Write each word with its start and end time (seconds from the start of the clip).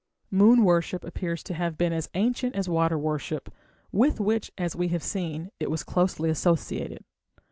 Moon 0.31 0.63
worship 0.63 1.03
appears 1.03 1.43
to 1.43 1.53
have 1.53 1.77
been 1.77 1.93
as 1.93 2.09
ancient 2.15 2.55
as 2.55 2.67
water 2.67 2.97
worship, 2.97 3.53
with 3.91 4.19
which, 4.19 4.51
as 4.57 4.75
we 4.75 4.87
have 4.87 5.03
seen, 5.03 5.51
it 5.59 5.69
was 5.69 5.83
closely 5.83 6.31
associated. 6.31 7.03